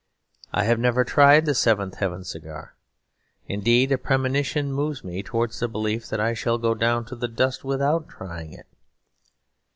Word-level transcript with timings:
I 0.51 0.63
have 0.63 0.79
never 0.79 1.03
tried 1.03 1.45
the 1.45 1.53
Seventh 1.53 1.97
Heaven 1.97 2.23
Cigar; 2.23 2.73
indeed 3.45 3.91
a 3.91 3.99
premonition 3.99 4.73
moves 4.73 5.03
me 5.03 5.21
towards 5.21 5.59
the 5.59 5.67
belief 5.67 6.07
that 6.07 6.19
I 6.19 6.33
shall 6.33 6.57
go 6.57 6.73
down 6.73 7.05
to 7.05 7.15
the 7.15 7.27
dust 7.27 7.63
without 7.63 8.09
trying 8.09 8.51
it. 8.51 8.65